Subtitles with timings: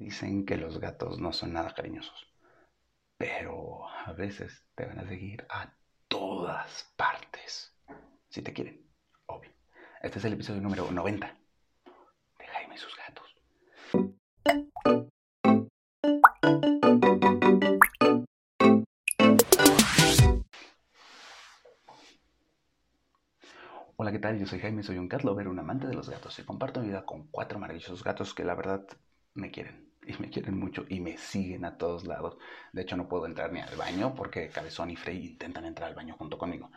[0.00, 2.26] Dicen que los gatos no son nada cariñosos,
[3.18, 5.74] pero a veces te van a seguir a
[6.08, 7.76] todas partes.
[8.30, 8.82] Si te quieren,
[9.26, 9.50] obvio.
[10.00, 11.36] Este es el episodio número 90
[12.38, 13.36] de Jaime y sus gatos.
[23.96, 24.38] Hola, ¿qué tal?
[24.38, 26.88] Yo soy Jaime, soy un cat lover, un amante de los gatos y comparto mi
[26.88, 28.86] vida con cuatro maravillosos gatos que la verdad
[29.34, 32.36] me quieren y me quieren mucho y me siguen a todos lados.
[32.72, 35.94] De hecho, no puedo entrar ni al baño porque Cabezón y Frey intentan entrar al
[35.94, 36.70] baño junto conmigo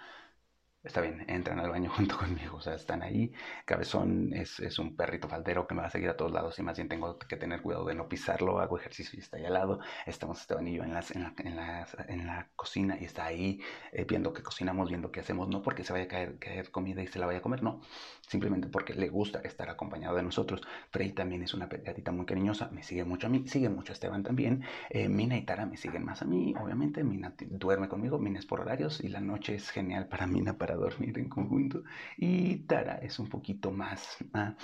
[0.83, 3.31] está bien, entran al baño junto conmigo, o sea, están ahí.
[3.65, 6.63] Cabezón es, es, un perrito faldero que me va a seguir a todos lados y
[6.63, 9.53] más bien tengo que tener cuidado de no pisarlo, hago ejercicio y está ahí al
[9.53, 9.79] lado.
[10.05, 13.25] Estamos Esteban y yo en, las, en, la, en, la, en la cocina y está
[13.25, 16.69] ahí eh, viendo que cocinamos, viendo qué hacemos, no porque se vaya a caer, caer,
[16.71, 17.81] comida y se la vaya a comer, no,
[18.27, 20.61] simplemente porque le gusta estar acompañado de nosotros.
[20.91, 23.93] Frey también es una gatita muy cariñosa, me sigue mucho a mí, sigue mucho a
[23.93, 24.63] Esteban también.
[24.89, 27.03] Eh, Mina y Tara me siguen más a mí, obviamente.
[27.03, 30.72] Mina duerme conmigo, Mina es por horarios y la noche es genial para Mina para
[30.75, 31.83] dormir en conjunto.
[32.17, 34.17] Y Tara es un poquito más...
[34.33, 34.55] Ah,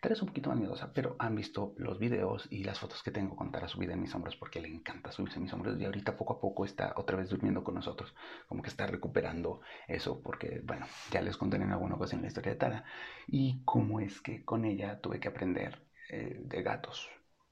[0.00, 3.10] Tara es un poquito más miedosa, pero han visto los videos y las fotos que
[3.10, 5.84] tengo con Tara subida en mis hombros porque le encanta subirse en mis hombros y
[5.84, 8.14] ahorita poco a poco está otra vez durmiendo con nosotros,
[8.48, 12.52] como que está recuperando eso porque, bueno, ya les conté en alguna ocasión la historia
[12.52, 12.84] de Tara
[13.26, 17.10] y cómo es que con ella tuve que aprender eh, de gatos,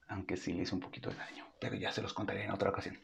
[0.08, 2.70] aunque sí le hice un poquito de daño, pero ya se los contaré en otra
[2.70, 2.96] ocasión.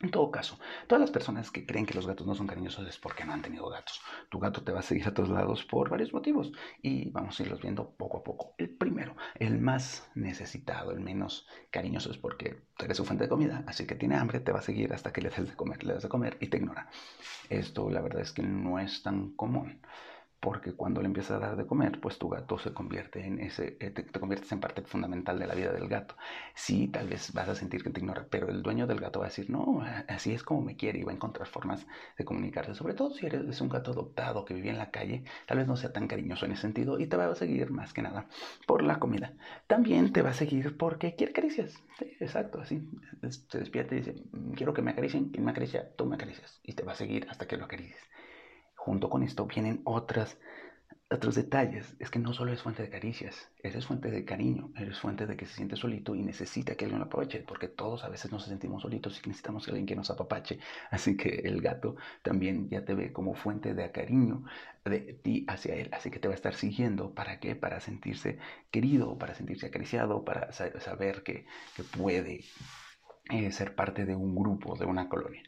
[0.00, 2.98] En todo caso, todas las personas que creen que los gatos no son cariñosos es
[2.98, 4.00] porque no han tenido gatos.
[4.28, 7.42] Tu gato te va a seguir a todos lados por varios motivos y vamos a
[7.42, 8.54] irlos viendo poco a poco.
[8.58, 13.64] El primero, el más necesitado, el menos cariñoso es porque eres su fuente de comida,
[13.66, 15.94] así que tiene hambre, te va a seguir hasta que le des de comer, le
[15.94, 16.88] das de comer y te ignora.
[17.50, 19.80] Esto la verdad es que no es tan común
[20.40, 23.76] porque cuando le empiezas a dar de comer, pues tu gato se convierte en ese,
[23.80, 26.16] eh, te, te, conviertes en parte fundamental de la vida del gato.
[26.54, 29.26] Sí, tal vez vas a sentir que te ignora, pero el dueño del gato va
[29.26, 32.74] a decir, no, así es como me quiere y va a encontrar formas de comunicarse.
[32.74, 35.76] Sobre todo si eres un gato adoptado que vive en la calle, tal vez no
[35.76, 38.28] sea tan cariñoso en ese sentido y te va a seguir más que nada
[38.66, 39.34] por la comida.
[39.66, 41.82] También te va a seguir porque quiere caricias.
[41.98, 42.88] Sí, exacto, así.
[43.48, 44.14] Se despierta y dice,
[44.54, 46.60] quiero que me acaricien, quien me acaricia, tú me acaricias.
[46.62, 47.98] Y te va a seguir hasta que lo acaricies
[48.88, 50.38] junto con esto vienen otras,
[51.10, 51.94] otros detalles.
[51.98, 55.36] Es que no solo es fuente de caricias, eres fuente de cariño, eres fuente de
[55.36, 58.44] que se siente solito y necesita que alguien lo aproveche, porque todos a veces nos
[58.44, 60.58] sentimos solitos y necesitamos que alguien que nos apapache.
[60.90, 64.44] Así que el gato también ya te ve como fuente de cariño
[64.86, 65.90] de ti hacia él.
[65.92, 67.14] Así que te va a estar siguiendo.
[67.14, 67.56] ¿Para qué?
[67.56, 68.38] Para sentirse
[68.70, 71.46] querido, para sentirse acariciado, para saber que,
[71.96, 72.40] puede
[73.30, 75.42] eh, ser parte de un grupo, de una colonia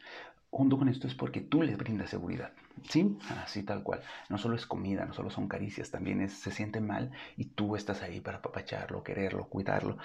[0.51, 2.53] junto con esto es porque tú les brindas seguridad.
[2.89, 3.17] ¿Sí?
[3.43, 4.01] Así tal cual.
[4.29, 7.77] No solo es comida, no solo son caricias, también es, se siente mal y tú
[7.77, 9.99] estás ahí para apapacharlo, quererlo, cuidarlo.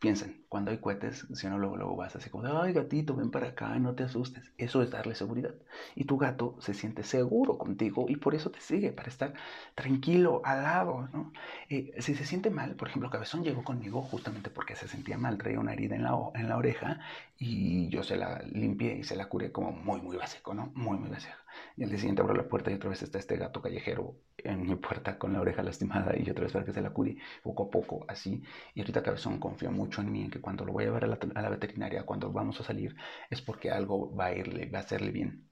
[0.00, 3.48] Piensen, cuando hay cohetes, si no luego, luego vas así como, ay gatito, ven para
[3.48, 4.52] acá, no te asustes.
[4.56, 5.54] Eso es darle seguridad.
[5.96, 9.34] Y tu gato se siente seguro contigo y por eso te sigue, para estar
[9.74, 11.32] tranquilo, al lado, ¿no?
[11.68, 15.36] Eh, si se siente mal, por ejemplo, Cabezón llegó conmigo justamente porque se sentía mal,
[15.36, 17.00] traía una herida en la, en la oreja
[17.36, 20.70] y yo se la limpié y se la curé como muy, muy básico, ¿no?
[20.76, 21.34] Muy, muy básico.
[21.76, 24.66] Y al día siguiente abro la puerta y otra vez está este gato callejero en
[24.66, 27.64] mi puerta con la oreja lastimada y otra vez para que se la cure poco
[27.64, 28.42] a poco, así.
[28.74, 31.42] Y ahorita Cabezón confía mucho en mí, en que cuando lo voy a llevar a
[31.42, 32.96] la, veterinaria, cuando vamos a salir,
[33.30, 35.48] es porque algo va a irle, va a hacerle bien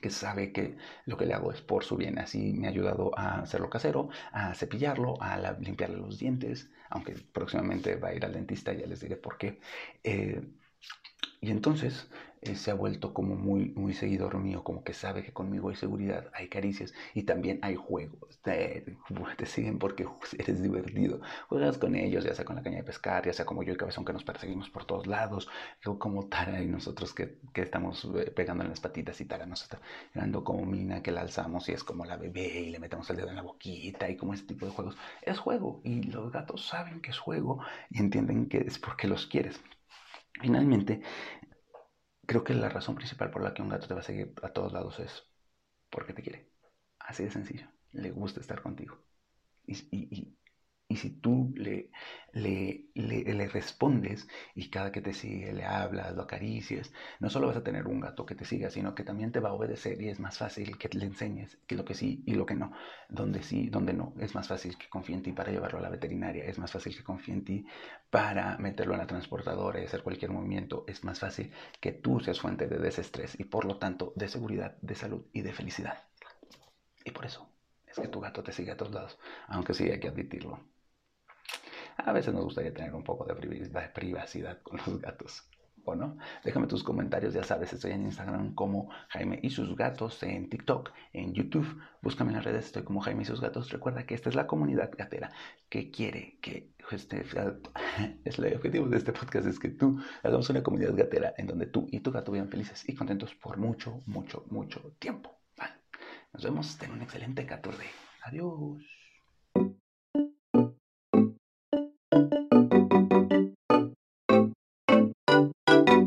[0.00, 0.76] que sabe que
[1.06, 2.18] lo que le hago es por su bien.
[2.18, 7.14] Así me ha ayudado a hacerlo casero, a cepillarlo, a la, limpiarle los dientes, aunque
[7.32, 9.60] próximamente va a ir al dentista, ya les diré por qué.
[10.04, 10.42] Eh,
[11.40, 12.08] y entonces
[12.42, 15.76] eh, se ha vuelto como muy, muy seguidor mío, como que sabe que conmigo hay
[15.76, 18.40] seguridad, hay caricias y también hay juegos.
[18.42, 18.96] Te,
[19.36, 20.06] te siguen porque
[20.38, 21.20] eres divertido.
[21.48, 23.76] Juegas con ellos, ya sea con la caña de pescar, ya sea como yo y
[23.76, 25.48] Cabezón que nos perseguimos por todos lados,
[25.86, 29.46] o como Tara y nosotros que, que estamos eh, pegando en las patitas y Tara
[29.46, 29.80] nos está
[30.14, 33.16] mirando como Mina que la alzamos y es como la bebé y le metemos el
[33.16, 34.96] dedo en la boquita y como ese tipo de juegos.
[35.22, 39.26] Es juego y los gatos saben que es juego y entienden que es porque los
[39.26, 39.60] quieres.
[40.40, 41.02] Finalmente,
[42.26, 44.48] creo que la razón principal por la que un gato te va a seguir a
[44.52, 45.24] todos lados es
[45.90, 46.50] porque te quiere.
[47.00, 47.68] Así de sencillo.
[47.92, 48.98] Le gusta estar contigo.
[49.66, 50.38] Y, y,
[50.90, 51.90] y, si tú le,
[52.32, 54.26] le, le, le, respondes
[54.56, 58.00] y cada que te sigue le hablas, lo acaricias, no solo vas a tener un
[58.00, 60.76] gato que te siga, sino que también te va a obedecer y es más fácil
[60.78, 62.72] que le enseñes que lo que sí y lo que no,
[63.08, 64.14] donde sí, donde no.
[64.18, 66.96] Es más fácil que confíe en ti para llevarlo a la veterinaria, es más fácil
[66.96, 67.66] que confíe en ti
[68.10, 72.40] para meterlo en la transportadora y hacer cualquier movimiento, es más fácil que tú seas
[72.40, 76.02] fuente de desestrés y por lo tanto de seguridad, de salud y de felicidad.
[77.04, 77.48] Y por eso
[77.86, 80.60] es que tu gato te sigue a todos lados, aunque sí hay que admitirlo
[82.04, 83.34] a veces nos gustaría tener un poco de
[83.94, 85.48] privacidad con los gatos.
[85.86, 86.18] ¿O no?
[86.44, 90.92] Déjame tus comentarios, ya sabes, estoy en Instagram como Jaime y sus gatos, en TikTok,
[91.14, 93.70] en YouTube, búscame en las redes, estoy como Jaime y sus gatos.
[93.70, 95.32] Recuerda que esta es la comunidad gatera
[95.70, 97.24] que quiere que este,
[98.24, 101.66] es el objetivo de este podcast es que tú hagamos una comunidad gatera en donde
[101.66, 105.40] tú y tu gato vivan felices y contentos por mucho, mucho, mucho tiempo.
[106.32, 107.82] Nos vemos, ten un excelente 14.
[108.22, 109.09] Adiós.